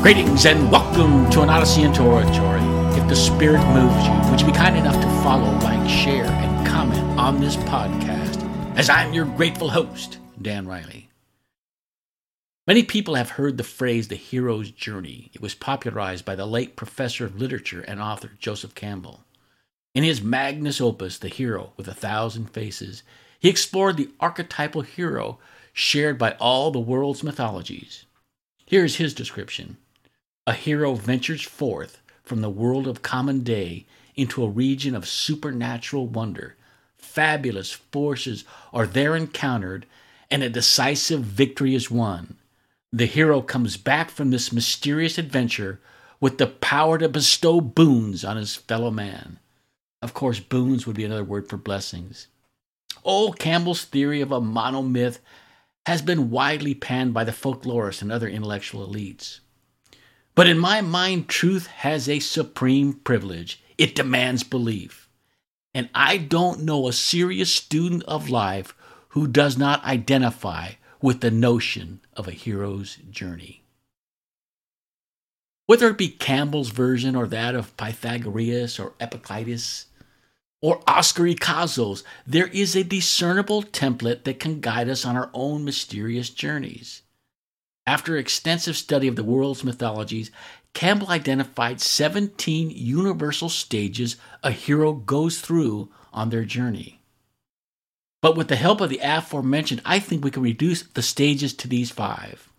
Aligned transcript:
Greetings 0.00 0.46
and 0.46 0.70
welcome 0.70 1.28
to 1.30 1.42
an 1.42 1.50
Odyssey 1.50 1.82
into 1.82 2.04
Oratory. 2.04 2.60
If 2.96 3.08
the 3.08 3.16
Spirit 3.16 3.66
moves 3.74 4.06
you, 4.06 4.30
would 4.30 4.40
you 4.40 4.46
be 4.46 4.52
kind 4.52 4.76
enough 4.76 4.94
to 4.94 5.22
follow, 5.24 5.50
like, 5.58 5.90
share, 5.90 6.24
and 6.24 6.66
comment 6.66 7.02
on 7.18 7.40
this 7.40 7.56
podcast 7.56 8.40
as 8.78 8.88
I'm 8.88 9.12
your 9.12 9.24
grateful 9.24 9.70
host, 9.70 10.18
Dan 10.40 10.68
Riley. 10.68 11.10
Many 12.64 12.84
people 12.84 13.16
have 13.16 13.30
heard 13.30 13.56
the 13.56 13.64
phrase 13.64 14.06
the 14.06 14.14
hero's 14.14 14.70
journey. 14.70 15.32
It 15.34 15.42
was 15.42 15.56
popularized 15.56 16.24
by 16.24 16.36
the 16.36 16.46
late 16.46 16.76
professor 16.76 17.24
of 17.24 17.36
literature 17.36 17.80
and 17.80 18.00
author 18.00 18.30
Joseph 18.38 18.76
Campbell. 18.76 19.24
In 19.96 20.04
his 20.04 20.22
magnus 20.22 20.80
opus, 20.80 21.18
The 21.18 21.26
Hero 21.26 21.72
with 21.76 21.88
a 21.88 21.92
Thousand 21.92 22.50
Faces, 22.50 23.02
he 23.40 23.48
explored 23.48 23.96
the 23.96 24.10
archetypal 24.20 24.82
hero 24.82 25.40
shared 25.72 26.18
by 26.18 26.36
all 26.38 26.70
the 26.70 26.78
world's 26.78 27.24
mythologies. 27.24 28.04
Here 28.64 28.84
is 28.84 28.96
his 28.96 29.12
description 29.12 29.76
A 30.48 30.54
hero 30.54 30.94
ventures 30.94 31.42
forth 31.42 32.00
from 32.22 32.40
the 32.40 32.48
world 32.48 32.88
of 32.88 33.02
common 33.02 33.42
day 33.42 33.84
into 34.14 34.42
a 34.42 34.48
region 34.48 34.94
of 34.94 35.06
supernatural 35.06 36.06
wonder. 36.06 36.56
Fabulous 36.96 37.70
forces 37.70 38.44
are 38.72 38.86
there 38.86 39.14
encountered, 39.14 39.84
and 40.30 40.42
a 40.42 40.48
decisive 40.48 41.20
victory 41.20 41.74
is 41.74 41.90
won. 41.90 42.38
The 42.90 43.04
hero 43.04 43.42
comes 43.42 43.76
back 43.76 44.08
from 44.08 44.30
this 44.30 44.50
mysterious 44.50 45.18
adventure 45.18 45.82
with 46.18 46.38
the 46.38 46.46
power 46.46 46.96
to 46.96 47.10
bestow 47.10 47.60
boons 47.60 48.24
on 48.24 48.38
his 48.38 48.56
fellow 48.56 48.90
man. 48.90 49.40
Of 50.00 50.14
course, 50.14 50.40
boons 50.40 50.86
would 50.86 50.96
be 50.96 51.04
another 51.04 51.24
word 51.24 51.50
for 51.50 51.58
blessings. 51.58 52.28
Old 53.04 53.38
Campbell's 53.38 53.84
theory 53.84 54.22
of 54.22 54.32
a 54.32 54.40
monomyth 54.40 55.18
has 55.84 56.00
been 56.00 56.30
widely 56.30 56.72
panned 56.72 57.12
by 57.12 57.24
the 57.24 57.32
folklorists 57.32 58.00
and 58.00 58.10
other 58.10 58.28
intellectual 58.30 58.88
elites. 58.88 59.40
But 60.38 60.46
in 60.46 60.56
my 60.56 60.82
mind, 60.82 61.26
truth 61.26 61.66
has 61.66 62.08
a 62.08 62.20
supreme 62.20 62.92
privilege. 62.92 63.60
It 63.76 63.96
demands 63.96 64.44
belief. 64.44 65.08
And 65.74 65.88
I 65.96 66.16
don't 66.16 66.62
know 66.62 66.86
a 66.86 66.92
serious 66.92 67.52
student 67.52 68.04
of 68.04 68.30
life 68.30 68.72
who 69.08 69.26
does 69.26 69.58
not 69.58 69.82
identify 69.82 70.74
with 71.02 71.22
the 71.22 71.32
notion 71.32 72.02
of 72.16 72.28
a 72.28 72.30
hero's 72.30 72.98
journey. 73.10 73.64
Whether 75.66 75.88
it 75.88 75.98
be 75.98 76.08
Campbell's 76.08 76.70
version 76.70 77.16
or 77.16 77.26
that 77.26 77.56
of 77.56 77.76
Pythagoras 77.76 78.78
or 78.78 78.92
Epictetus, 79.00 79.86
or 80.62 80.84
Oscar 80.86 81.24
Ichazo's, 81.24 82.04
there 82.24 82.46
is 82.46 82.76
a 82.76 82.84
discernible 82.84 83.64
template 83.64 84.22
that 84.22 84.38
can 84.38 84.60
guide 84.60 84.88
us 84.88 85.04
on 85.04 85.16
our 85.16 85.30
own 85.34 85.64
mysterious 85.64 86.30
journeys. 86.30 87.02
After 87.88 88.18
extensive 88.18 88.76
study 88.76 89.08
of 89.08 89.16
the 89.16 89.24
world's 89.24 89.64
mythologies, 89.64 90.30
Campbell 90.74 91.08
identified 91.08 91.80
17 91.80 92.68
universal 92.68 93.48
stages 93.48 94.18
a 94.42 94.50
hero 94.50 94.92
goes 94.92 95.40
through 95.40 95.88
on 96.12 96.28
their 96.28 96.44
journey. 96.44 97.00
But 98.20 98.36
with 98.36 98.48
the 98.48 98.56
help 98.56 98.82
of 98.82 98.90
the 98.90 99.00
aforementioned, 99.02 99.80
I 99.86 100.00
think 100.00 100.22
we 100.22 100.30
can 100.30 100.42
reduce 100.42 100.82
the 100.82 101.00
stages 101.00 101.54
to 101.54 101.66
these 101.66 101.90
five. 101.90 102.50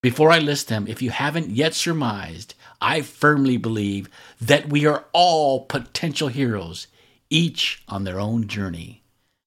Before 0.00 0.30
I 0.30 0.38
list 0.38 0.68
them, 0.68 0.86
if 0.86 1.02
you 1.02 1.10
haven't 1.10 1.50
yet 1.50 1.74
surmised, 1.74 2.54
I 2.80 3.00
firmly 3.00 3.56
believe 3.56 4.08
that 4.40 4.68
we 4.68 4.86
are 4.86 5.06
all 5.12 5.64
potential 5.64 6.28
heroes, 6.28 6.86
each 7.30 7.82
on 7.88 8.04
their 8.04 8.20
own 8.20 8.46
journey. 8.46 9.02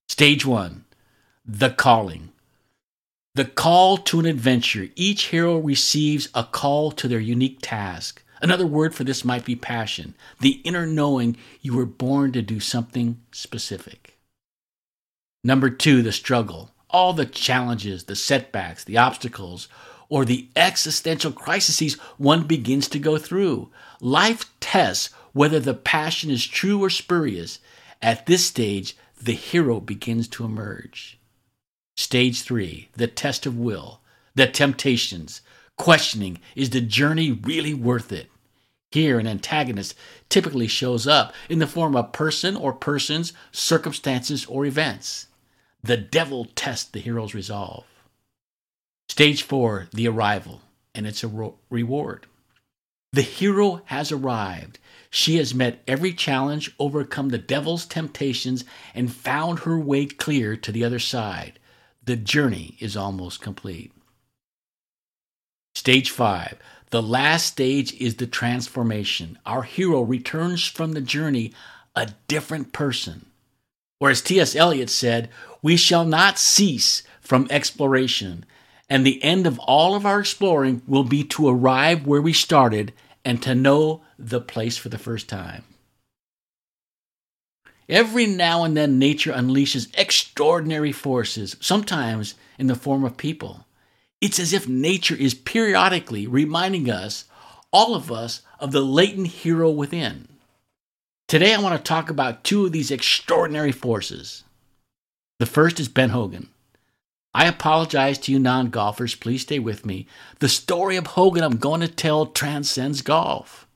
Stage 0.10 0.46
one 0.46 0.84
the 1.46 1.70
calling. 1.70 2.33
The 3.36 3.46
call 3.46 3.98
to 3.98 4.20
an 4.20 4.28
adventure. 4.28 4.90
Each 4.96 5.30
hero 5.30 5.58
receives 5.58 6.30
a 6.36 6.44
call 6.44 6.92
to 6.92 7.08
their 7.08 7.20
unique 7.20 7.58
task. 7.64 8.22
Another 8.44 8.68
word 8.68 8.94
for 8.94 9.04
this 9.04 9.26
might 9.26 9.44
be 9.44 9.56
passion, 9.56 10.14
the 10.40 10.62
inner 10.64 10.86
knowing 10.86 11.38
you 11.60 11.76
were 11.76 11.88
born 11.88 12.32
to 12.34 12.44
do 12.44 12.60
something 12.60 13.20
specific. 13.32 14.20
Number 15.44 15.72
two, 15.72 16.04
the 16.04 16.12
struggle. 16.12 16.70
All 16.92 17.14
the 17.14 17.26
challenges, 17.26 18.04
the 18.04 18.16
setbacks, 18.16 18.84
the 18.84 18.98
obstacles, 18.98 19.68
or 20.10 20.26
the 20.26 20.50
existential 20.56 21.32
crises 21.32 21.94
one 22.18 22.44
begins 22.44 22.88
to 22.90 23.00
go 23.00 23.18
through. 23.18 23.72
Life 24.00 24.52
tests 24.60 25.10
whether 25.32 25.60
the 25.60 25.74
passion 25.74 26.30
is 26.30 26.46
true 26.46 26.84
or 26.84 26.92
spurious. 26.92 27.58
At 28.00 28.28
this 28.28 28.46
stage, 28.46 28.96
the 29.20 29.34
hero 29.34 29.80
begins 29.80 30.28
to 30.28 30.46
emerge. 30.46 31.18
Stage 31.96 32.42
three, 32.42 32.90
the 32.96 33.08
test 33.08 33.46
of 33.46 33.58
will, 33.58 34.02
the 34.36 34.48
temptations, 34.48 35.42
questioning 35.78 36.40
is 36.56 36.72
the 36.72 36.82
journey 36.82 37.32
really 37.32 37.74
worth 37.74 38.12
it? 38.12 38.30
Here, 38.92 39.18
an 39.20 39.28
antagonist 39.28 39.96
typically 40.30 40.68
shows 40.68 41.08
up 41.08 41.34
in 41.50 41.60
the 41.60 41.68
form 41.68 41.96
of 41.96 42.12
person 42.12 42.56
or 42.56 42.74
persons, 42.74 43.34
circumstances, 43.52 44.46
or 44.46 44.66
events. 44.66 45.28
The 45.84 45.98
devil 45.98 46.48
tests 46.56 46.90
the 46.90 47.00
hero's 47.00 47.34
resolve. 47.34 47.86
Stage 49.10 49.44
four, 49.44 49.88
the 49.94 50.08
arrival, 50.08 50.62
and 50.96 51.06
it's 51.06 51.24
a 51.24 51.28
ro- 51.28 51.56
reward. 51.70 52.28
The 53.12 53.22
hero 53.22 53.82
has 53.86 54.12
arrived. 54.12 54.80
She 55.10 55.38
has 55.38 55.54
met 55.54 55.84
every 55.88 56.14
challenge, 56.14 56.74
overcome 56.80 57.30
the 57.30 57.38
devil's 57.38 57.86
temptations, 57.86 58.64
and 58.96 59.14
found 59.14 59.60
her 59.60 59.80
way 59.80 60.06
clear 60.06 60.56
to 60.58 60.72
the 60.72 60.84
other 60.84 61.00
side. 61.00 61.60
The 62.06 62.16
journey 62.16 62.76
is 62.80 62.98
almost 62.98 63.42
complete. 63.42 63.92
Stage 65.76 66.10
five, 66.10 66.58
the 66.90 67.02
last 67.02 67.48
stage 67.48 67.94
is 67.96 68.16
the 68.16 68.28
transformation. 68.28 69.40
Our 69.46 69.64
hero 69.64 70.02
returns 70.02 70.66
from 70.68 70.92
the 70.92 71.02
journey 71.02 71.54
a 71.96 72.10
different 72.28 72.74
person. 72.74 73.28
Or 74.00 74.10
as 74.10 74.22
T.S. 74.22 74.56
Eliot 74.56 74.90
said, 74.90 75.30
we 75.62 75.78
shall 75.78 76.06
not 76.06 76.38
cease 76.38 77.04
from 77.22 77.48
exploration 77.50 78.46
and 78.90 79.06
the 79.06 79.24
end 79.24 79.48
of 79.48 79.58
all 79.60 79.96
of 79.96 80.06
our 80.06 80.20
exploring 80.20 80.82
will 80.86 81.04
be 81.04 81.24
to 81.24 81.48
arrive 81.48 82.06
where 82.06 82.22
we 82.22 82.34
started 82.34 82.94
and 83.26 83.42
to 83.42 83.56
know 83.56 84.02
the 84.20 84.42
place 84.42 84.78
for 84.78 84.90
the 84.90 84.98
first 84.98 85.30
time. 85.30 85.64
Every 87.90 88.26
now 88.26 88.64
and 88.64 88.78
then, 88.78 88.98
nature 88.98 89.34
unleashes 89.34 89.90
extraordinary 89.98 90.92
forces, 90.92 91.58
sometimes 91.60 92.36
in 92.58 92.68
the 92.68 92.76
form 92.76 93.04
of 93.04 93.18
people. 93.18 93.66
It's 94.22 94.40
as 94.40 94.54
if 94.54 94.68
nature 94.68 95.16
is 95.16 95.34
periodically 95.34 96.28
reminding 96.28 96.90
us, 96.90 97.26
all 97.72 97.94
of 97.94 98.12
us, 98.12 98.42
of 98.60 98.72
the 98.72 98.82
latent 98.82 99.28
hero 99.28 99.70
within. 99.70 100.30
Today, 101.28 101.54
I 101.54 101.60
want 101.60 101.76
to 101.78 101.84
talk 101.84 102.10
about 102.10 102.44
two 102.44 102.66
of 102.66 102.72
these 102.72 102.92
extraordinary 102.92 103.72
forces. 103.72 104.44
The 105.40 105.46
first 105.46 105.80
is 105.80 105.90
Ben 105.90 106.12
Hogan. 106.12 106.50
I 107.34 107.48
apologize 107.48 108.18
to 108.20 108.32
you 108.32 108.40
non 108.40 108.70
golfers. 108.70 109.16
Please 109.16 109.42
stay 109.42 109.60
with 109.60 109.86
me. 109.86 110.08
The 110.40 110.48
story 110.48 110.96
of 110.96 111.08
Hogan 111.08 111.44
I'm 111.44 111.58
going 111.58 111.82
to 111.82 111.88
tell 111.88 112.28
transcends 112.28 113.02
golf. 113.02 113.68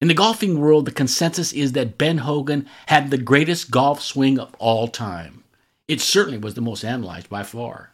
In 0.00 0.08
the 0.08 0.14
golfing 0.14 0.58
world, 0.58 0.86
the 0.86 0.92
consensus 0.92 1.52
is 1.52 1.72
that 1.72 1.98
Ben 1.98 2.18
Hogan 2.18 2.66
had 2.86 3.10
the 3.10 3.18
greatest 3.18 3.70
golf 3.70 4.00
swing 4.00 4.38
of 4.38 4.54
all 4.58 4.88
time. 4.88 5.44
It 5.88 6.00
certainly 6.00 6.38
was 6.38 6.54
the 6.54 6.62
most 6.62 6.84
analyzed 6.84 7.28
by 7.28 7.42
far. 7.42 7.92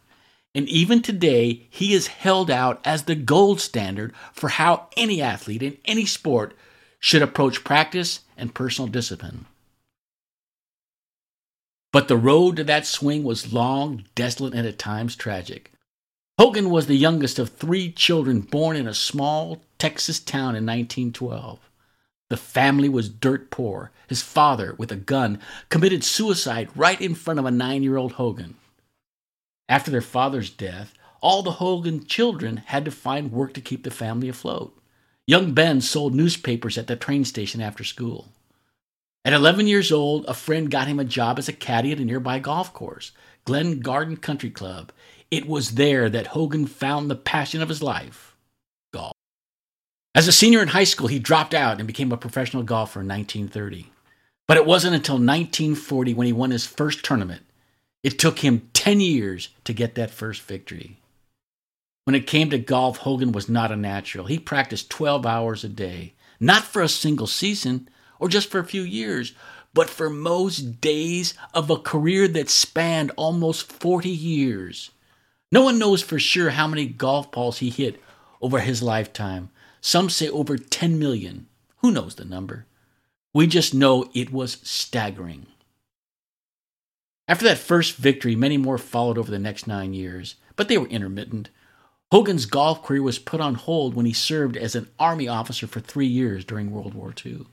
And 0.54 0.68
even 0.68 1.02
today, 1.02 1.66
he 1.68 1.92
is 1.92 2.06
held 2.06 2.50
out 2.50 2.80
as 2.84 3.02
the 3.02 3.16
gold 3.16 3.60
standard 3.60 4.14
for 4.32 4.50
how 4.50 4.88
any 4.96 5.20
athlete 5.20 5.62
in 5.62 5.78
any 5.84 6.06
sport 6.06 6.56
should 7.00 7.22
approach 7.22 7.64
practice 7.64 8.20
and 8.36 8.54
personal 8.54 8.88
discipline. 8.88 9.46
But 11.92 12.08
the 12.08 12.16
road 12.16 12.56
to 12.56 12.64
that 12.64 12.86
swing 12.86 13.24
was 13.24 13.52
long, 13.52 14.04
desolate, 14.14 14.54
and 14.54 14.66
at 14.66 14.78
times 14.78 15.16
tragic. 15.16 15.72
Hogan 16.38 16.70
was 16.70 16.86
the 16.86 16.96
youngest 16.96 17.38
of 17.38 17.48
three 17.48 17.90
children 17.90 18.42
born 18.42 18.76
in 18.76 18.86
a 18.86 18.94
small 18.94 19.62
Texas 19.78 20.20
town 20.20 20.54
in 20.54 20.64
1912. 20.66 21.58
The 22.28 22.36
family 22.36 22.88
was 22.88 23.08
dirt 23.08 23.50
poor. 23.50 23.92
His 24.08 24.22
father, 24.22 24.74
with 24.78 24.90
a 24.90 24.96
gun, 24.96 25.40
committed 25.68 26.02
suicide 26.02 26.68
right 26.74 27.00
in 27.00 27.14
front 27.14 27.38
of 27.38 27.46
a 27.46 27.50
nine 27.50 27.82
year 27.82 27.96
old 27.96 28.12
Hogan. 28.12 28.56
After 29.68 29.90
their 29.90 30.00
father's 30.00 30.50
death, 30.50 30.94
all 31.20 31.42
the 31.42 31.52
Hogan 31.52 32.04
children 32.04 32.58
had 32.58 32.84
to 32.84 32.90
find 32.90 33.32
work 33.32 33.52
to 33.54 33.60
keep 33.60 33.84
the 33.84 33.90
family 33.90 34.28
afloat. 34.28 34.76
Young 35.26 35.52
Ben 35.52 35.80
sold 35.80 36.14
newspapers 36.14 36.78
at 36.78 36.86
the 36.86 36.94
train 36.94 37.24
station 37.24 37.60
after 37.60 37.82
school. 37.82 38.28
At 39.24 39.32
11 39.32 39.66
years 39.66 39.90
old, 39.90 40.24
a 40.26 40.34
friend 40.34 40.70
got 40.70 40.86
him 40.86 41.00
a 41.00 41.04
job 41.04 41.38
as 41.40 41.48
a 41.48 41.52
caddy 41.52 41.90
at 41.90 41.98
a 41.98 42.04
nearby 42.04 42.38
golf 42.38 42.72
course, 42.72 43.10
Glen 43.44 43.80
Garden 43.80 44.16
Country 44.16 44.50
Club. 44.50 44.92
It 45.32 45.48
was 45.48 45.72
there 45.72 46.08
that 46.08 46.28
Hogan 46.28 46.66
found 46.66 47.10
the 47.10 47.16
passion 47.16 47.60
of 47.60 47.68
his 47.68 47.82
life. 47.82 48.35
As 50.16 50.26
a 50.26 50.32
senior 50.32 50.62
in 50.62 50.68
high 50.68 50.84
school, 50.84 51.08
he 51.08 51.18
dropped 51.18 51.52
out 51.52 51.76
and 51.76 51.86
became 51.86 52.10
a 52.10 52.16
professional 52.16 52.62
golfer 52.62 53.00
in 53.00 53.06
1930. 53.08 53.90
But 54.48 54.56
it 54.56 54.64
wasn't 54.64 54.94
until 54.94 55.16
1940 55.16 56.14
when 56.14 56.26
he 56.26 56.32
won 56.32 56.52
his 56.52 56.64
first 56.64 57.04
tournament. 57.04 57.42
It 58.02 58.18
took 58.18 58.38
him 58.38 58.70
10 58.72 59.00
years 59.00 59.50
to 59.64 59.74
get 59.74 59.94
that 59.96 60.10
first 60.10 60.40
victory. 60.40 60.96
When 62.04 62.14
it 62.14 62.26
came 62.26 62.48
to 62.48 62.58
golf, 62.58 62.98
Hogan 62.98 63.30
was 63.30 63.50
not 63.50 63.70
a 63.70 63.76
natural. 63.76 64.24
He 64.24 64.38
practiced 64.38 64.88
12 64.88 65.26
hours 65.26 65.64
a 65.64 65.68
day, 65.68 66.14
not 66.40 66.62
for 66.62 66.80
a 66.80 66.88
single 66.88 67.26
season 67.26 67.86
or 68.18 68.30
just 68.30 68.50
for 68.50 68.58
a 68.58 68.64
few 68.64 68.80
years, 68.80 69.34
but 69.74 69.90
for 69.90 70.08
most 70.08 70.80
days 70.80 71.34
of 71.52 71.68
a 71.68 71.76
career 71.76 72.26
that 72.28 72.48
spanned 72.48 73.12
almost 73.16 73.70
40 73.70 74.08
years. 74.08 74.92
No 75.52 75.60
one 75.60 75.78
knows 75.78 76.00
for 76.00 76.18
sure 76.18 76.50
how 76.50 76.66
many 76.66 76.86
golf 76.86 77.30
balls 77.30 77.58
he 77.58 77.68
hit 77.68 78.02
over 78.40 78.60
his 78.60 78.82
lifetime. 78.82 79.50
Some 79.86 80.10
say 80.10 80.28
over 80.28 80.58
10 80.58 80.98
million. 80.98 81.46
Who 81.76 81.92
knows 81.92 82.16
the 82.16 82.24
number? 82.24 82.66
We 83.32 83.46
just 83.46 83.72
know 83.72 84.10
it 84.14 84.32
was 84.32 84.58
staggering. 84.64 85.46
After 87.28 87.44
that 87.44 87.58
first 87.58 87.94
victory, 87.94 88.34
many 88.34 88.56
more 88.56 88.78
followed 88.78 89.16
over 89.16 89.30
the 89.30 89.38
next 89.38 89.68
nine 89.68 89.94
years, 89.94 90.34
but 90.56 90.66
they 90.66 90.76
were 90.76 90.88
intermittent. 90.88 91.50
Hogan's 92.10 92.46
golf 92.46 92.82
career 92.82 93.00
was 93.00 93.20
put 93.20 93.40
on 93.40 93.54
hold 93.54 93.94
when 93.94 94.06
he 94.06 94.12
served 94.12 94.56
as 94.56 94.74
an 94.74 94.88
Army 94.98 95.28
officer 95.28 95.68
for 95.68 95.78
three 95.78 96.08
years 96.08 96.44
during 96.44 96.72
World 96.72 96.94
War 96.94 97.14
II. 97.24 97.46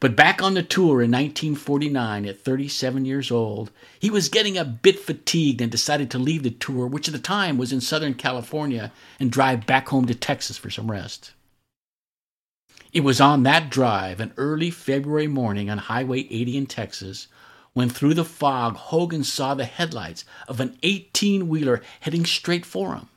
But 0.00 0.14
back 0.14 0.40
on 0.40 0.54
the 0.54 0.62
tour 0.62 1.02
in 1.02 1.10
1949, 1.10 2.24
at 2.26 2.40
37 2.40 3.04
years 3.04 3.32
old, 3.32 3.72
he 3.98 4.10
was 4.10 4.28
getting 4.28 4.56
a 4.56 4.64
bit 4.64 5.00
fatigued 5.00 5.60
and 5.60 5.72
decided 5.72 6.08
to 6.12 6.18
leave 6.18 6.44
the 6.44 6.50
tour, 6.50 6.86
which 6.86 7.08
at 7.08 7.12
the 7.12 7.18
time 7.18 7.58
was 7.58 7.72
in 7.72 7.80
Southern 7.80 8.14
California, 8.14 8.92
and 9.18 9.32
drive 9.32 9.66
back 9.66 9.88
home 9.88 10.06
to 10.06 10.14
Texas 10.14 10.56
for 10.56 10.70
some 10.70 10.90
rest. 10.90 11.32
It 12.92 13.00
was 13.00 13.20
on 13.20 13.42
that 13.42 13.70
drive, 13.70 14.20
an 14.20 14.32
early 14.36 14.70
February 14.70 15.26
morning 15.26 15.68
on 15.68 15.78
Highway 15.78 16.20
80 16.30 16.56
in 16.56 16.66
Texas, 16.66 17.26
when 17.74 17.90
through 17.90 18.14
the 18.14 18.24
fog 18.24 18.76
Hogan 18.76 19.24
saw 19.24 19.54
the 19.54 19.64
headlights 19.64 20.24
of 20.46 20.60
an 20.60 20.78
18 20.82 21.48
wheeler 21.48 21.82
heading 22.00 22.24
straight 22.24 22.64
for 22.64 22.94
him. 22.94 23.08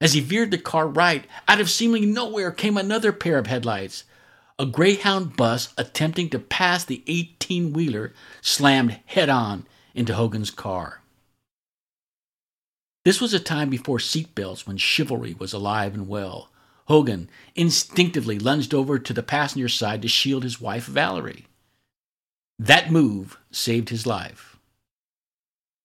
As 0.00 0.12
he 0.12 0.20
veered 0.20 0.50
the 0.50 0.58
car 0.58 0.86
right, 0.86 1.24
out 1.46 1.60
of 1.60 1.70
seemingly 1.70 2.06
nowhere 2.06 2.52
came 2.52 2.76
another 2.76 3.12
pair 3.12 3.38
of 3.38 3.46
headlights. 3.46 4.04
A 4.60 4.66
Greyhound 4.66 5.36
bus 5.36 5.72
attempting 5.78 6.30
to 6.30 6.38
pass 6.40 6.84
the 6.84 7.04
18 7.06 7.72
wheeler 7.72 8.12
slammed 8.40 8.98
head 9.06 9.28
on 9.28 9.66
into 9.94 10.14
Hogan's 10.14 10.50
car. 10.50 11.00
This 13.04 13.20
was 13.20 13.32
a 13.32 13.38
time 13.38 13.70
before 13.70 13.98
seatbelts 13.98 14.66
when 14.66 14.76
chivalry 14.76 15.32
was 15.32 15.52
alive 15.52 15.94
and 15.94 16.08
well. 16.08 16.50
Hogan 16.86 17.30
instinctively 17.54 18.40
lunged 18.40 18.74
over 18.74 18.98
to 18.98 19.12
the 19.12 19.22
passenger 19.22 19.68
side 19.68 20.02
to 20.02 20.08
shield 20.08 20.42
his 20.42 20.60
wife, 20.60 20.86
Valerie. 20.86 21.46
That 22.58 22.90
move 22.90 23.38
saved 23.52 23.90
his 23.90 24.06
life. 24.06 24.58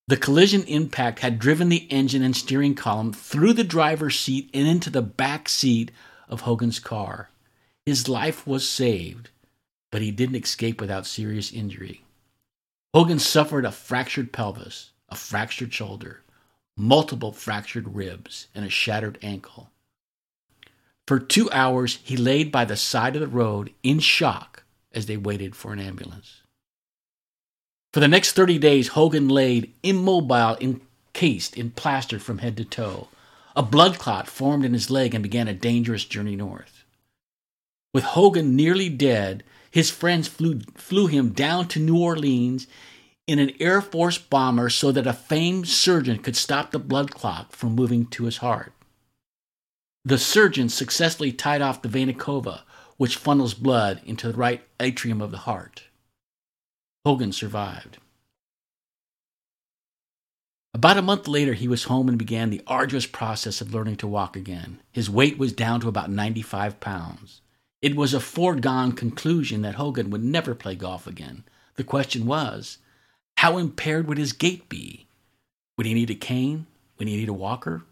The 0.08 0.18
collision 0.18 0.64
impact 0.64 1.20
had 1.20 1.38
driven 1.38 1.70
the 1.70 1.88
engine 1.92 2.24
and 2.24 2.36
steering 2.36 2.74
column 2.74 3.14
through 3.14 3.54
the 3.54 3.64
driver's 3.64 4.20
seat 4.20 4.50
and 4.52 4.68
into 4.68 4.90
the 4.90 5.04
back 5.04 5.48
seat 5.48 5.92
of 6.28 6.42
Hogan's 6.42 6.80
car. 6.80 7.30
His 7.86 8.08
life 8.08 8.48
was 8.48 8.68
saved, 8.68 9.30
but 9.92 10.02
he 10.02 10.12
didn't 10.12 10.42
escape 10.44 10.80
without 10.80 11.06
serious 11.06 11.52
injury. 11.52 12.06
Hogan 12.94 13.20
suffered 13.20 13.66
a 13.66 13.72
fractured 13.72 14.32
pelvis, 14.32 14.92
a 15.10 15.16
fractured 15.16 15.74
shoulder, 15.74 16.22
multiple 16.78 17.32
fractured 17.32 17.96
ribs, 17.96 18.48
and 18.56 18.66
a 18.66 18.70
shattered 18.70 19.20
ankle. 19.22 19.70
For 21.08 21.20
two 21.20 21.52
hours, 21.52 22.00
he 22.04 22.16
laid 22.16 22.52
by 22.52 22.64
the 22.64 22.78
side 22.78 23.16
of 23.16 23.22
the 23.22 23.28
road 23.28 23.74
in 23.84 24.00
shock 24.00 24.64
as 24.94 25.06
they 25.08 25.18
waited 25.18 25.56
for 25.56 25.74
an 25.74 25.80
ambulance. 25.80 26.42
For 27.92 28.00
the 28.00 28.08
next 28.08 28.32
30 28.32 28.58
days, 28.60 28.90
Hogan 28.90 29.28
laid 29.28 29.74
immobile, 29.84 30.58
encased 30.62 31.58
in 31.58 31.72
plaster 31.72 32.20
from 32.20 32.38
head 32.38 32.56
to 32.58 32.66
toe. 32.66 33.10
A 33.56 33.62
blood 33.62 34.00
clot 34.00 34.28
formed 34.28 34.66
in 34.66 34.74
his 34.74 34.90
leg 34.90 35.14
and 35.14 35.22
began 35.22 35.48
a 35.48 35.54
dangerous 35.54 36.06
journey 36.06 36.36
north. 36.36 36.83
With 37.94 38.04
Hogan 38.04 38.56
nearly 38.56 38.90
dead, 38.90 39.44
his 39.70 39.92
friends 39.92 40.28
flew, 40.28 40.60
flew 40.76 41.08
him 41.08 41.30
down 41.30 41.68
to 41.70 41.80
New 41.80 41.98
Orleans 41.98 42.68
in 43.28 43.40
an 43.40 43.52
Air 43.60 43.82
Force 43.82 44.18
bomber 44.18 44.70
so 44.70 44.92
that 44.92 45.08
a 45.08 45.14
famed 45.14 45.68
surgeon 45.68 46.18
could 46.18 46.36
stop 46.36 46.72
the 46.72 46.80
blood 46.80 47.12
clot 47.12 47.54
from 47.54 47.76
moving 47.76 48.06
to 48.08 48.26
his 48.26 48.38
heart. 48.38 48.74
The 50.06 50.18
surgeon 50.18 50.70
successfully 50.70 51.32
tied 51.32 51.62
off 51.62 51.82
the 51.82 51.88
vena 51.88 52.14
cava, 52.14 52.64
which 52.98 53.16
funnels 53.16 53.54
blood 53.54 54.02
into 54.06 54.32
the 54.32 54.38
right 54.38 54.62
atrium 54.80 55.22
of 55.22 55.32
the 55.32 55.38
heart. 55.38 55.84
Hogan 57.06 57.32
survived. 57.32 58.00
About 60.74 60.98
a 60.98 61.04
month 61.04 61.28
later, 61.28 61.54
he 61.54 61.68
was 61.68 61.84
home 61.84 62.10
and 62.10 62.18
began 62.18 62.50
the 62.50 62.64
arduous 62.66 63.06
process 63.06 63.62
of 63.62 63.74
learning 63.74 63.98
to 63.98 64.08
walk 64.08 64.36
again. 64.36 64.80
His 64.92 65.10
weight 65.10 65.38
was 65.38 65.54
down 65.54 65.80
to 65.82 65.88
about 65.88 66.10
95 66.10 66.80
pounds. 66.80 67.42
It 67.84 67.98
was 67.98 68.14
a 68.14 68.22
foregone 68.22 68.94
conclusion 68.94 69.62
that 69.64 69.76
Hogan 69.76 70.10
would 70.10 70.24
never 70.24 70.56
play 70.56 70.74
golf 70.74 71.06
again. 71.06 71.44
The 71.76 71.84
question 71.84 72.26
was, 72.26 72.78
how 73.36 73.58
impaired 73.58 74.08
would 74.08 74.18
his 74.18 74.32
gait 74.32 74.70
be? 74.70 75.06
Would 75.78 75.86
he 75.86 75.94
need 75.94 76.10
a 76.10 76.16
cane? 76.16 76.66
Would 76.98 77.10
he 77.10 77.18
need 77.18 77.28
a 77.28 77.34
walker? 77.34 77.84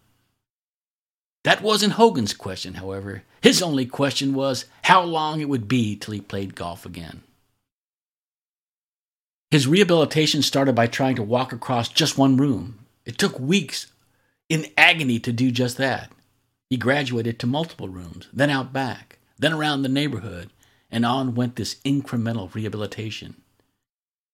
That 1.44 1.60
wasn't 1.60 1.94
Hogan's 1.94 2.32
question, 2.32 2.74
however. 2.74 3.24
His 3.42 3.60
only 3.60 3.84
question 3.84 4.32
was 4.32 4.64
how 4.84 5.02
long 5.02 5.42
it 5.42 5.48
would 5.50 5.68
be 5.68 5.94
till 5.94 6.14
he 6.14 6.22
played 6.22 6.54
golf 6.54 6.86
again. 6.86 7.22
His 9.50 9.66
rehabilitation 9.66 10.40
started 10.40 10.74
by 10.74 10.86
trying 10.86 11.16
to 11.16 11.22
walk 11.22 11.52
across 11.52 11.90
just 11.90 12.16
one 12.16 12.38
room. 12.38 12.78
It 13.04 13.18
took 13.18 13.38
weeks 13.38 13.88
in 14.48 14.70
agony 14.78 15.18
to 15.18 15.34
do 15.34 15.50
just 15.50 15.76
that. 15.76 16.10
He 16.70 16.78
graduated 16.78 17.38
to 17.40 17.46
multiple 17.46 17.90
rooms, 17.90 18.28
then 18.32 18.48
out 18.48 18.72
back, 18.72 19.18
then 19.42 19.52
around 19.52 19.82
the 19.82 19.88
neighborhood, 19.88 20.50
and 20.88 21.04
on 21.04 21.34
went 21.34 21.56
this 21.56 21.76
incremental 21.84 22.54
rehabilitation. 22.54 23.34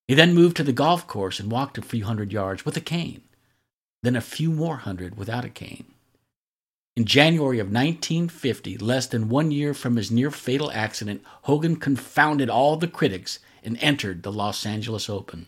He 0.06 0.14
then 0.14 0.34
moved 0.34 0.56
to 0.58 0.62
the 0.62 0.72
golf 0.72 1.06
course 1.06 1.40
and 1.40 1.50
walked 1.50 1.78
a 1.78 1.82
few 1.82 2.04
hundred 2.04 2.32
yards 2.32 2.64
with 2.64 2.76
a 2.76 2.80
cane, 2.80 3.22
then 4.02 4.16
a 4.16 4.20
few 4.20 4.50
more 4.50 4.76
hundred 4.76 5.16
without 5.16 5.44
a 5.46 5.50
cane. 5.50 5.86
In 6.94 7.04
January 7.04 7.58
of 7.58 7.68
1950, 7.68 8.76
less 8.78 9.06
than 9.06 9.28
one 9.28 9.50
year 9.50 9.72
from 9.72 9.96
his 9.96 10.10
near 10.10 10.30
fatal 10.30 10.70
accident, 10.72 11.22
Hogan 11.42 11.76
confounded 11.76 12.50
all 12.50 12.76
the 12.76 12.88
critics 12.88 13.38
and 13.62 13.78
entered 13.80 14.22
the 14.22 14.32
Los 14.32 14.66
Angeles 14.66 15.08
Open. 15.08 15.46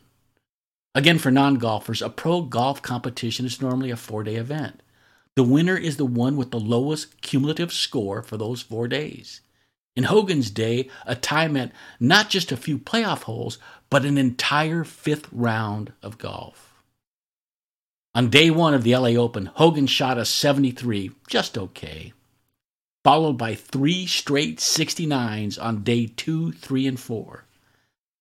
Again, 0.94 1.18
for 1.18 1.30
non 1.30 1.56
golfers, 1.56 2.00
a 2.00 2.08
pro 2.08 2.42
golf 2.42 2.80
competition 2.80 3.44
is 3.44 3.60
normally 3.60 3.90
a 3.90 3.96
four 3.96 4.22
day 4.22 4.36
event. 4.36 4.82
The 5.36 5.44
winner 5.44 5.76
is 5.76 5.96
the 5.96 6.06
one 6.06 6.36
with 6.36 6.50
the 6.50 6.60
lowest 6.60 7.20
cumulative 7.20 7.72
score 7.72 8.22
for 8.22 8.36
those 8.36 8.62
four 8.62 8.88
days. 8.88 9.40
In 10.00 10.04
Hogan's 10.04 10.48
day, 10.48 10.88
a 11.04 11.14
tie 11.14 11.46
meant 11.46 11.72
not 12.00 12.30
just 12.30 12.50
a 12.50 12.56
few 12.56 12.78
playoff 12.78 13.24
holes, 13.24 13.58
but 13.90 14.06
an 14.06 14.16
entire 14.16 14.82
fifth 14.82 15.28
round 15.30 15.92
of 16.02 16.16
golf. 16.16 16.72
On 18.14 18.30
day 18.30 18.48
one 18.50 18.72
of 18.72 18.82
the 18.82 18.96
LA 18.96 19.10
Open, 19.10 19.44
Hogan 19.44 19.86
shot 19.86 20.16
a 20.16 20.24
73, 20.24 21.10
just 21.28 21.58
okay, 21.58 22.14
followed 23.04 23.34
by 23.34 23.54
three 23.54 24.06
straight 24.06 24.56
69s 24.56 25.62
on 25.62 25.82
day 25.82 26.06
two, 26.06 26.52
three, 26.52 26.86
and 26.86 26.98
four. 26.98 27.44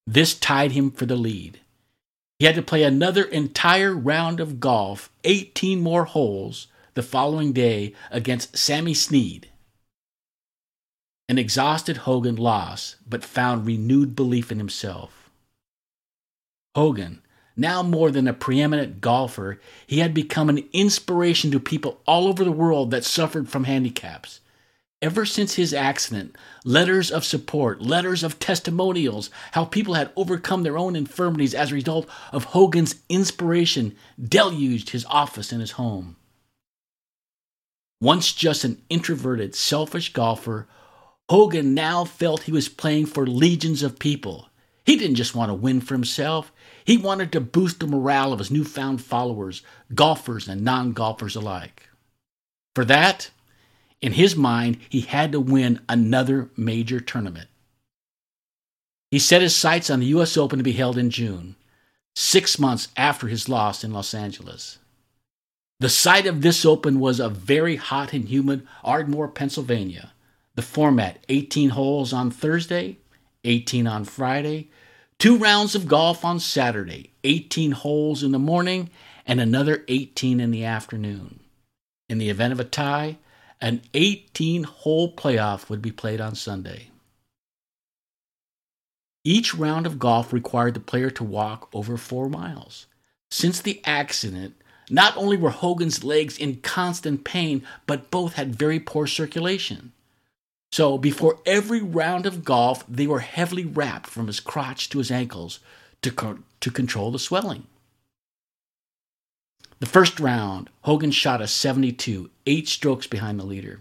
This 0.05 0.37
tied 0.37 0.73
him 0.73 0.91
for 0.91 1.05
the 1.05 1.15
lead. 1.15 1.61
He 2.39 2.45
had 2.45 2.55
to 2.55 2.61
play 2.61 2.83
another 2.83 3.23
entire 3.23 3.95
round 3.95 4.41
of 4.41 4.59
golf, 4.59 5.09
18 5.23 5.79
more 5.79 6.03
holes, 6.03 6.67
the 6.95 7.03
following 7.03 7.53
day 7.53 7.93
against 8.11 8.57
Sammy 8.57 8.93
Snead. 8.93 9.47
An 11.29 11.37
exhausted 11.37 11.97
Hogan 11.97 12.37
lost, 12.37 12.95
but 13.07 13.23
found 13.23 13.67
renewed 13.67 14.15
belief 14.15 14.51
in 14.51 14.57
himself. 14.57 15.29
Hogan, 16.73 17.21
now 17.55 17.83
more 17.83 18.09
than 18.09 18.27
a 18.27 18.33
preeminent 18.33 18.99
golfer, 18.99 19.61
he 19.85 19.99
had 19.99 20.11
become 20.15 20.49
an 20.49 20.67
inspiration 20.73 21.51
to 21.51 21.59
people 21.59 22.01
all 22.07 22.27
over 22.27 22.43
the 22.43 22.51
world 22.51 22.89
that 22.89 23.05
suffered 23.05 23.47
from 23.47 23.65
handicaps. 23.65 24.39
Ever 25.03 25.23
since 25.23 25.53
his 25.53 25.71
accident, 25.71 26.35
letters 26.65 27.11
of 27.11 27.23
support, 27.23 27.79
letters 27.79 28.23
of 28.23 28.39
testimonials, 28.39 29.29
how 29.51 29.65
people 29.65 29.93
had 29.93 30.11
overcome 30.15 30.63
their 30.63 30.79
own 30.79 30.95
infirmities 30.95 31.53
as 31.53 31.71
a 31.71 31.75
result 31.75 32.09
of 32.31 32.45
Hogan's 32.45 32.95
inspiration 33.07 33.95
deluged 34.19 34.89
his 34.89 35.05
office 35.05 35.51
and 35.51 35.61
his 35.61 35.71
home. 35.71 36.15
Once 38.01 38.33
just 38.33 38.63
an 38.63 38.81
introverted, 38.89 39.53
selfish 39.53 40.11
golfer, 40.11 40.67
Hogan 41.29 41.75
now 41.75 42.05
felt 42.05 42.43
he 42.43 42.51
was 42.51 42.69
playing 42.69 43.05
for 43.05 43.27
legions 43.27 43.83
of 43.83 43.99
people. 43.99 44.49
He 44.85 44.95
didn't 44.95 45.17
just 45.17 45.35
want 45.35 45.49
to 45.49 45.53
win 45.53 45.81
for 45.81 45.93
himself, 45.93 46.51
he 46.83 46.97
wanted 46.97 47.31
to 47.31 47.39
boost 47.39 47.79
the 47.79 47.87
morale 47.87 48.33
of 48.33 48.39
his 48.39 48.49
newfound 48.49 49.01
followers, 49.01 49.61
golfers 49.93 50.47
and 50.47 50.61
non 50.61 50.93
golfers 50.93 51.35
alike. 51.35 51.87
For 52.73 52.83
that, 52.85 53.29
in 54.01 54.13
his 54.13 54.35
mind, 54.35 54.79
he 54.89 55.01
had 55.01 55.31
to 55.33 55.39
win 55.39 55.81
another 55.87 56.49
major 56.57 56.99
tournament. 56.99 57.47
He 59.11 59.19
set 59.19 59.43
his 59.43 59.55
sights 59.55 59.89
on 59.89 59.99
the 59.99 60.07
U.S. 60.07 60.35
Open 60.37 60.57
to 60.57 60.63
be 60.63 60.71
held 60.71 60.97
in 60.97 61.11
June, 61.11 61.55
six 62.15 62.57
months 62.57 62.87
after 62.97 63.27
his 63.27 63.47
loss 63.47 63.83
in 63.83 63.93
Los 63.93 64.15
Angeles. 64.15 64.79
The 65.79 65.89
site 65.89 66.25
of 66.25 66.41
this 66.41 66.65
open 66.65 66.99
was 66.99 67.19
a 67.19 67.29
very 67.29 67.75
hot 67.75 68.13
and 68.13 68.27
humid 68.27 68.67
Ardmore, 68.83 69.27
Pennsylvania. 69.27 70.11
The 70.55 70.61
format 70.61 71.23
18 71.29 71.69
holes 71.69 72.11
on 72.11 72.31
Thursday, 72.31 72.97
18 73.43 73.87
on 73.87 74.03
Friday, 74.05 74.69
two 75.17 75.37
rounds 75.37 75.75
of 75.75 75.87
golf 75.87 76.25
on 76.25 76.39
Saturday, 76.39 77.11
18 77.23 77.71
holes 77.71 78.23
in 78.23 78.31
the 78.31 78.39
morning, 78.39 78.89
and 79.25 79.39
another 79.39 79.85
18 79.87 80.39
in 80.39 80.51
the 80.51 80.65
afternoon. 80.65 81.39
In 82.09 82.17
the 82.17 82.29
event 82.29 82.51
of 82.51 82.59
a 82.59 82.63
tie, 82.63 83.17
an 83.61 83.81
18 83.93 84.63
hole 84.63 85.13
playoff 85.13 85.69
would 85.69 85.81
be 85.81 85.91
played 85.91 86.19
on 86.19 86.35
Sunday. 86.35 86.89
Each 89.23 89.53
round 89.53 89.85
of 89.85 89.99
golf 89.99 90.31
required 90.31 90.73
the 90.73 90.79
player 90.79 91.09
to 91.11 91.23
walk 91.23 91.69
over 91.73 91.97
four 91.97 92.29
miles. 92.29 92.87
Since 93.29 93.61
the 93.61 93.81
accident, 93.85 94.55
not 94.89 95.15
only 95.17 95.37
were 95.37 95.51
Hogan's 95.51 96.03
legs 96.03 96.37
in 96.37 96.61
constant 96.61 97.23
pain, 97.23 97.63
but 97.85 98.09
both 98.09 98.33
had 98.33 98.55
very 98.55 98.79
poor 98.79 99.05
circulation. 99.05 99.91
So, 100.71 100.97
before 100.97 101.39
every 101.45 101.81
round 101.81 102.25
of 102.25 102.43
golf, 102.43 102.85
they 102.87 103.07
were 103.07 103.19
heavily 103.19 103.65
wrapped 103.65 104.07
from 104.07 104.27
his 104.27 104.39
crotch 104.39 104.89
to 104.89 104.99
his 104.99 105.09
ankles 105.09 105.59
to, 106.01 106.11
co- 106.11 106.39
to 106.61 106.71
control 106.71 107.11
the 107.11 107.19
swelling. 107.19 107.65
The 109.79 109.85
first 109.85 110.19
round, 110.19 110.69
Hogan 110.81 111.11
shot 111.11 111.41
a 111.41 111.47
72, 111.47 112.29
eight 112.45 112.67
strokes 112.67 113.07
behind 113.07 113.39
the 113.39 113.45
leader. 113.45 113.79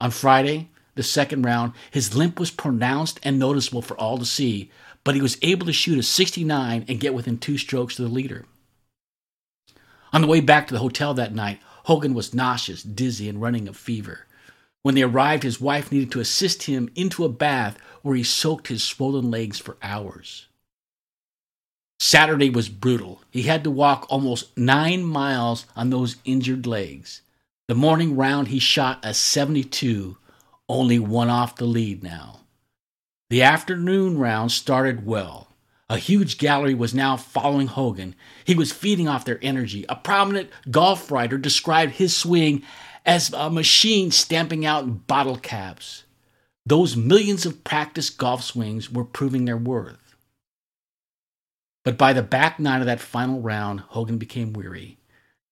On 0.00 0.10
Friday, 0.10 0.68
the 0.94 1.02
second 1.02 1.42
round, 1.42 1.72
his 1.90 2.14
limp 2.14 2.38
was 2.38 2.50
pronounced 2.50 3.18
and 3.22 3.38
noticeable 3.38 3.82
for 3.82 3.98
all 3.98 4.18
to 4.18 4.26
see, 4.26 4.70
but 5.04 5.14
he 5.14 5.22
was 5.22 5.38
able 5.42 5.66
to 5.66 5.72
shoot 5.72 5.98
a 5.98 6.02
69 6.02 6.84
and 6.86 7.00
get 7.00 7.14
within 7.14 7.38
two 7.38 7.58
strokes 7.58 7.96
to 7.96 8.02
the 8.02 8.08
leader. 8.08 8.44
On 10.12 10.20
the 10.20 10.26
way 10.26 10.40
back 10.40 10.66
to 10.68 10.74
the 10.74 10.80
hotel 10.80 11.14
that 11.14 11.34
night, 11.34 11.60
Hogan 11.84 12.14
was 12.14 12.34
nauseous, 12.34 12.82
dizzy, 12.82 13.28
and 13.28 13.40
running 13.40 13.68
a 13.68 13.72
fever. 13.72 14.25
When 14.86 14.94
they 14.94 15.02
arrived, 15.02 15.42
his 15.42 15.60
wife 15.60 15.90
needed 15.90 16.12
to 16.12 16.20
assist 16.20 16.62
him 16.62 16.92
into 16.94 17.24
a 17.24 17.28
bath 17.28 17.76
where 18.02 18.14
he 18.14 18.22
soaked 18.22 18.68
his 18.68 18.84
swollen 18.84 19.32
legs 19.32 19.58
for 19.58 19.76
hours. 19.82 20.46
Saturday 21.98 22.50
was 22.50 22.68
brutal. 22.68 23.20
He 23.28 23.42
had 23.42 23.64
to 23.64 23.70
walk 23.72 24.06
almost 24.08 24.56
nine 24.56 25.02
miles 25.02 25.66
on 25.74 25.90
those 25.90 26.18
injured 26.24 26.68
legs. 26.68 27.22
The 27.66 27.74
morning 27.74 28.14
round, 28.14 28.46
he 28.46 28.60
shot 28.60 29.00
a 29.02 29.12
72, 29.12 30.18
only 30.68 31.00
one 31.00 31.30
off 31.30 31.56
the 31.56 31.64
lead 31.64 32.04
now. 32.04 32.42
The 33.28 33.42
afternoon 33.42 34.18
round 34.18 34.52
started 34.52 35.04
well. 35.04 35.48
A 35.88 35.98
huge 35.98 36.38
gallery 36.38 36.74
was 36.74 36.94
now 36.94 37.16
following 37.16 37.66
Hogan. 37.66 38.14
He 38.44 38.54
was 38.54 38.72
feeding 38.72 39.08
off 39.08 39.24
their 39.24 39.40
energy. 39.42 39.84
A 39.88 39.96
prominent 39.96 40.50
golf 40.70 41.10
writer 41.10 41.38
described 41.38 41.94
his 41.94 42.14
swing 42.14 42.62
as 43.06 43.32
a 43.32 43.48
machine 43.48 44.10
stamping 44.10 44.66
out 44.66 45.06
bottle 45.06 45.38
caps. 45.38 46.04
Those 46.66 46.96
millions 46.96 47.46
of 47.46 47.62
practiced 47.62 48.18
golf 48.18 48.42
swings 48.42 48.90
were 48.90 49.04
proving 49.04 49.44
their 49.44 49.56
worth. 49.56 50.16
But 51.84 51.96
by 51.96 52.12
the 52.12 52.22
back 52.22 52.58
nine 52.58 52.80
of 52.80 52.86
that 52.86 53.00
final 53.00 53.40
round, 53.40 53.78
Hogan 53.80 54.18
became 54.18 54.52
weary. 54.52 54.98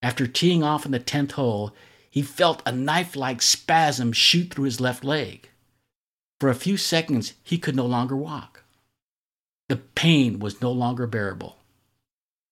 After 0.03 0.27
teeing 0.27 0.65
off 0.65 0.85
in 0.85 0.91
the 0.91 0.99
tenth 0.99 1.33
hole, 1.33 1.73
he 2.11 2.23
felt 2.23 2.61
a 2.67 2.73
knife 2.73 3.15
like 3.15 3.41
spasm 3.41 4.13
shoot 4.13 4.53
through 4.53 4.65
his 4.65 4.81
left 4.81 5.05
leg. 5.05 5.49
For 6.41 6.51
a 6.51 6.55
few 6.55 6.77
seconds, 6.77 7.35
he 7.45 7.57
could 7.57 7.77
no 7.77 7.87
longer 7.87 8.17
walk. 8.17 8.65
The 9.69 9.77
pain 9.77 10.41
was 10.41 10.61
no 10.61 10.73
longer 10.73 11.07
bearable. 11.07 11.59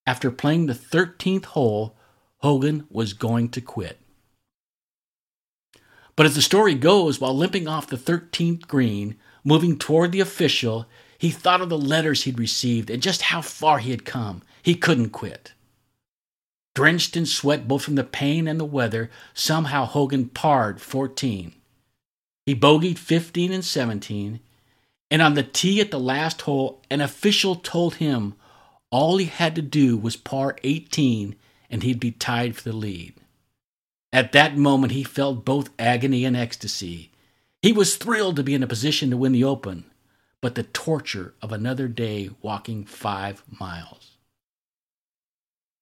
After 0.07 0.31
playing 0.31 0.65
the 0.65 0.73
13th 0.73 1.45
hole, 1.45 1.97
Hogan 2.37 2.87
was 2.89 3.13
going 3.13 3.49
to 3.49 3.61
quit. 3.61 3.99
But 6.15 6.25
as 6.25 6.35
the 6.35 6.41
story 6.41 6.75
goes, 6.75 7.19
while 7.19 7.35
limping 7.35 7.67
off 7.67 7.87
the 7.87 7.97
13th 7.97 8.67
green, 8.67 9.15
moving 9.43 9.77
toward 9.77 10.11
the 10.11 10.19
official, 10.19 10.85
he 11.17 11.31
thought 11.31 11.61
of 11.61 11.69
the 11.69 11.77
letters 11.77 12.23
he'd 12.23 12.39
received 12.39 12.89
and 12.89 13.01
just 13.01 13.23
how 13.23 13.41
far 13.41 13.79
he 13.79 13.91
had 13.91 14.05
come. 14.05 14.43
He 14.61 14.75
couldn't 14.75 15.09
quit. 15.09 15.53
Drenched 16.75 17.15
in 17.15 17.25
sweat 17.25 17.67
both 17.67 17.83
from 17.83 17.95
the 17.95 18.03
pain 18.03 18.47
and 18.47 18.59
the 18.59 18.65
weather, 18.65 19.09
somehow 19.33 19.85
Hogan 19.85 20.29
parred 20.29 20.81
14. 20.81 21.53
He 22.45 22.55
bogeyed 22.55 22.97
15 22.97 23.53
and 23.53 23.63
17, 23.63 24.39
and 25.09 25.21
on 25.21 25.35
the 25.35 25.43
tee 25.43 25.79
at 25.79 25.91
the 25.91 25.99
last 25.99 26.41
hole, 26.41 26.81
an 26.89 26.99
official 26.99 27.55
told 27.55 27.95
him 27.95 28.33
all 28.91 29.17
he 29.17 29.25
had 29.25 29.55
to 29.55 29.61
do 29.61 29.95
was 29.95 30.15
par 30.15 30.57
18 30.63 31.35
and 31.69 31.83
he'd 31.83 31.99
be 31.99 32.11
tied 32.11 32.55
for 32.55 32.63
the 32.63 32.75
lead. 32.75 33.13
At 34.13 34.31
that 34.33 34.55
moment, 34.55 34.93
he 34.93 35.03
felt 35.03 35.43
both 35.43 35.71
agony 35.79 36.23
and 36.23 36.37
ecstasy. 36.37 37.09
He 37.63 37.73
was 37.73 37.95
thrilled 37.95 38.35
to 38.35 38.43
be 38.43 38.53
in 38.53 38.61
a 38.61 38.67
position 38.67 39.09
to 39.09 39.17
win 39.17 39.31
the 39.31 39.43
Open, 39.43 39.85
but 40.39 40.53
the 40.53 40.63
torture 40.63 41.33
of 41.41 41.51
another 41.51 41.87
day 41.87 42.29
walking 42.43 42.85
five 42.85 43.41
miles. 43.59 44.11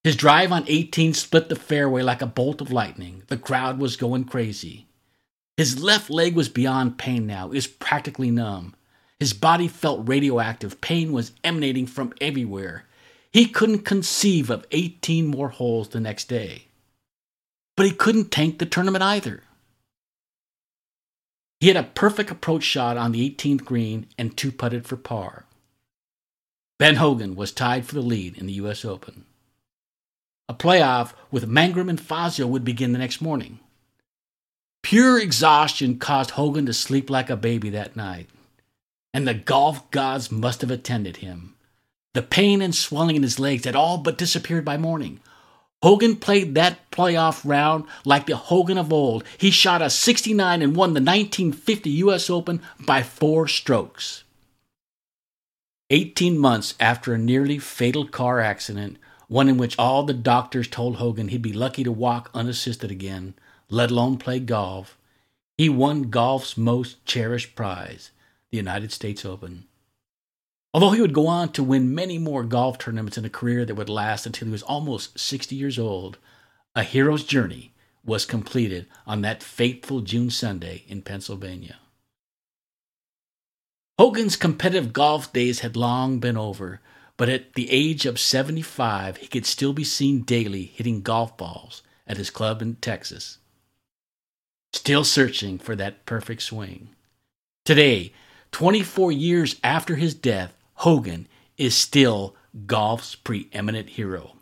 His 0.05 0.15
drive 0.15 0.53
on 0.53 0.63
18 0.67 1.13
split 1.13 1.49
the 1.49 1.57
fairway 1.57 2.03
like 2.03 2.21
a 2.21 2.25
bolt 2.25 2.61
of 2.61 2.71
lightning. 2.71 3.23
The 3.27 3.37
crowd 3.37 3.79
was 3.79 3.97
going 3.97 4.23
crazy. 4.23 4.87
His 5.57 5.83
left 5.83 6.09
leg 6.09 6.33
was 6.33 6.47
beyond 6.47 6.97
pain 6.97 7.27
now, 7.27 7.47
it 7.47 7.55
was 7.55 7.67
practically 7.67 8.31
numb. 8.31 8.75
His 9.19 9.33
body 9.33 9.67
felt 9.67 10.07
radioactive. 10.07 10.79
Pain 10.79 11.11
was 11.11 11.33
emanating 11.43 11.85
from 11.85 12.13
everywhere. 12.21 12.85
He 13.31 13.45
couldn't 13.45 13.79
conceive 13.79 14.49
of 14.49 14.65
18 14.71 15.27
more 15.27 15.49
holes 15.49 15.89
the 15.89 15.99
next 15.99 16.29
day 16.29 16.67
but 17.81 17.87
he 17.87 17.95
couldn't 17.95 18.29
tank 18.29 18.59
the 18.59 18.65
tournament 18.67 19.03
either. 19.03 19.41
He 21.59 21.67
had 21.67 21.77
a 21.77 21.81
perfect 21.81 22.29
approach 22.29 22.61
shot 22.61 22.95
on 22.95 23.11
the 23.11 23.27
18th 23.27 23.65
green 23.65 24.05
and 24.19 24.37
two 24.37 24.51
putted 24.51 24.85
for 24.85 24.95
par. 24.95 25.45
Ben 26.77 26.97
Hogan 26.97 27.35
was 27.35 27.51
tied 27.51 27.87
for 27.87 27.95
the 27.95 28.01
lead 28.01 28.37
in 28.37 28.45
the 28.45 28.53
U.S. 28.53 28.85
Open. 28.85 29.25
A 30.47 30.53
playoff 30.53 31.13
with 31.31 31.49
Mangrum 31.49 31.89
and 31.89 31.99
Fazio 31.99 32.45
would 32.45 32.63
begin 32.63 32.91
the 32.91 32.99
next 32.99 33.19
morning. 33.19 33.59
Pure 34.83 35.19
exhaustion 35.19 35.97
caused 35.97 36.29
Hogan 36.29 36.67
to 36.67 36.73
sleep 36.73 37.09
like 37.09 37.31
a 37.31 37.35
baby 37.35 37.71
that 37.71 37.95
night, 37.95 38.29
and 39.11 39.27
the 39.27 39.33
golf 39.33 39.89
gods 39.89 40.31
must 40.31 40.61
have 40.61 40.69
attended 40.69 41.17
him. 41.17 41.55
The 42.13 42.21
pain 42.21 42.61
and 42.61 42.75
swelling 42.75 43.15
in 43.15 43.23
his 43.23 43.39
legs 43.39 43.65
had 43.65 43.75
all 43.75 43.97
but 43.97 44.19
disappeared 44.19 44.65
by 44.65 44.77
morning. 44.77 45.19
Hogan 45.83 46.15
played 46.15 46.53
that 46.55 46.91
playoff 46.91 47.41
round 47.43 47.85
like 48.05 48.27
the 48.27 48.35
Hogan 48.35 48.77
of 48.77 48.93
old. 48.93 49.23
He 49.37 49.49
shot 49.49 49.81
a 49.81 49.89
69 49.89 50.61
and 50.61 50.75
won 50.75 50.89
the 50.89 51.01
1950 51.01 51.89
U.S. 51.89 52.29
Open 52.29 52.61
by 52.85 53.01
four 53.01 53.47
strokes. 53.47 54.23
18 55.89 56.37
months 56.37 56.75
after 56.79 57.13
a 57.13 57.17
nearly 57.17 57.57
fatal 57.57 58.07
car 58.07 58.39
accident, 58.39 58.97
one 59.27 59.49
in 59.49 59.57
which 59.57 59.77
all 59.77 60.03
the 60.03 60.13
doctors 60.13 60.67
told 60.67 60.97
Hogan 60.97 61.29
he'd 61.29 61.41
be 61.41 61.51
lucky 61.51 61.83
to 61.83 61.91
walk 61.91 62.29
unassisted 62.33 62.91
again, 62.91 63.33
let 63.69 63.91
alone 63.91 64.17
play 64.17 64.39
golf, 64.39 64.97
he 65.57 65.67
won 65.67 66.03
golf's 66.03 66.57
most 66.57 67.03
cherished 67.05 67.55
prize, 67.55 68.11
the 68.51 68.57
United 68.57 68.91
States 68.91 69.25
Open. 69.25 69.65
Although 70.73 70.91
he 70.91 71.01
would 71.01 71.13
go 71.13 71.27
on 71.27 71.51
to 71.53 71.63
win 71.63 71.93
many 71.93 72.17
more 72.17 72.43
golf 72.43 72.77
tournaments 72.77 73.17
in 73.17 73.25
a 73.25 73.29
career 73.29 73.65
that 73.65 73.75
would 73.75 73.89
last 73.89 74.25
until 74.25 74.47
he 74.47 74.51
was 74.51 74.63
almost 74.63 75.19
60 75.19 75.55
years 75.55 75.77
old, 75.77 76.17
a 76.75 76.83
hero's 76.83 77.25
journey 77.25 77.73
was 78.05 78.25
completed 78.25 78.87
on 79.05 79.21
that 79.21 79.43
fateful 79.43 79.99
June 80.01 80.29
Sunday 80.29 80.83
in 80.87 81.01
Pennsylvania. 81.01 81.77
Hogan's 83.99 84.37
competitive 84.37 84.93
golf 84.93 85.31
days 85.33 85.59
had 85.59 85.75
long 85.75 86.19
been 86.19 86.37
over, 86.37 86.79
but 87.17 87.29
at 87.29 87.53
the 87.53 87.69
age 87.69 88.05
of 88.05 88.19
75, 88.19 89.17
he 89.17 89.27
could 89.27 89.45
still 89.45 89.73
be 89.73 89.83
seen 89.83 90.23
daily 90.23 90.63
hitting 90.63 91.01
golf 91.01 91.37
balls 91.37 91.83
at 92.07 92.17
his 92.17 92.29
club 92.29 92.61
in 92.61 92.75
Texas. 92.75 93.37
Still 94.73 95.03
searching 95.03 95.59
for 95.59 95.75
that 95.75 96.05
perfect 96.05 96.41
swing. 96.41 96.89
Today, 97.65 98.13
24 98.51 99.11
years 99.11 99.57
after 99.63 99.95
his 99.95 100.15
death, 100.15 100.55
Hogan 100.81 101.27
is 101.57 101.75
still 101.75 102.35
golf's 102.65 103.13
preeminent 103.13 103.89
hero. 103.89 104.33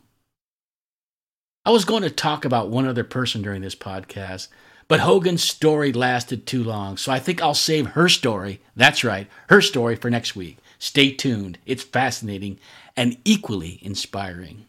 I 1.66 1.72
was 1.72 1.84
going 1.84 2.04
to 2.04 2.10
talk 2.10 2.46
about 2.46 2.70
one 2.70 2.88
other 2.88 3.04
person 3.04 3.42
during 3.42 3.62
this 3.62 3.76
podcast, 3.76 4.48
but 4.88 5.02
Hogan's 5.02 5.44
story 5.44 5.92
lasted 5.92 6.48
too 6.48 6.64
long, 6.64 6.96
so 6.96 7.12
I 7.12 7.20
think 7.20 7.42
I'll 7.42 7.54
save 7.54 7.88
her 7.88 8.08
story, 8.08 8.62
that's 8.74 9.04
right, 9.04 9.28
her 9.50 9.60
story 9.60 9.98
for 9.98 10.10
next 10.10 10.34
week. 10.34 10.60
Stay 10.78 11.12
tuned, 11.12 11.58
it's 11.66 11.84
fascinating 11.84 12.58
and 12.96 13.18
equally 13.26 13.78
inspiring. 13.82 14.66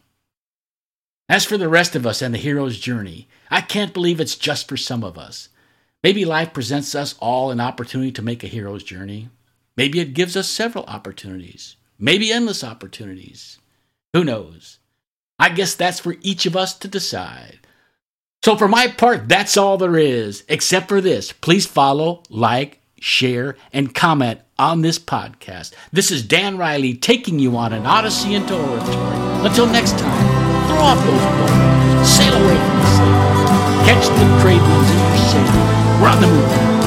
As 1.29 1.45
for 1.45 1.57
the 1.57 1.69
rest 1.69 1.95
of 1.95 2.05
us 2.05 2.21
and 2.21 2.35
the 2.35 2.39
hero's 2.39 2.81
journey, 2.81 3.29
I 3.49 3.61
can't 3.61 3.95
believe 3.95 4.19
it's 4.19 4.35
just 4.35 4.69
for 4.69 4.77
some 4.77 5.05
of 5.05 5.17
us. 5.17 5.50
Maybe 6.03 6.25
life 6.25 6.53
presents 6.53 6.97
us 6.97 7.15
all 7.21 7.53
an 7.53 7.61
opportunity 7.61 8.11
to 8.11 8.23
make 8.23 8.43
a 8.43 8.49
hero's 8.49 8.83
journey. 8.83 9.29
Maybe 9.81 9.99
it 10.01 10.13
gives 10.13 10.37
us 10.37 10.47
several 10.47 10.85
opportunities, 10.85 11.77
maybe 11.99 12.31
endless 12.31 12.63
opportunities. 12.63 13.59
Who 14.13 14.25
knows? 14.25 14.79
I 15.39 15.49
guess 15.49 15.75
that's 15.75 16.01
for 16.01 16.17
each 16.21 16.45
of 16.45 16.55
us 16.55 16.79
to 16.81 16.87
decide. 16.87 17.61
So, 18.45 18.57
for 18.57 18.69
my 18.69 18.89
part, 18.89 19.27
that's 19.27 19.57
all 19.57 19.79
there 19.79 19.97
is, 19.97 20.45
except 20.51 20.91
for 20.91 21.01
this. 21.01 21.33
Please 21.33 21.65
follow, 21.65 22.23
like, 22.29 22.83
share, 23.01 23.57
and 23.73 23.95
comment 23.95 24.43
on 24.59 24.83
this 24.83 24.99
podcast. 24.99 25.73
This 25.91 26.11
is 26.11 26.25
Dan 26.25 26.59
Riley 26.59 26.93
taking 26.93 27.39
you 27.39 27.57
on 27.57 27.73
an 27.73 27.87
odyssey 27.87 28.35
into 28.35 28.55
oratory. 28.55 29.17
Until 29.49 29.67
next 29.67 29.99
time, 29.99 30.67
throw 30.69 30.77
off 30.77 30.99
those 30.99 31.23
bones, 31.23 32.07
sail 32.07 32.35
away 32.35 32.55
from 32.55 32.77
the 32.77 32.91
sea, 32.93 33.89
catch 33.89 34.07
the 34.09 34.43
trade 34.43 34.61
winds 34.61 34.91
in 34.91 34.99
your 34.99 35.17
sail. 35.17 36.03
We're 36.03 36.09
on 36.11 36.21
the 36.21 36.27
move. 36.27 36.80